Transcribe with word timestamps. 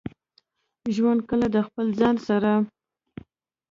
ژوند 0.95 1.19
کله 1.29 1.47
د 1.55 1.57
خپل 1.67 1.87
ځان 1.99 2.15
سره. 2.27 2.51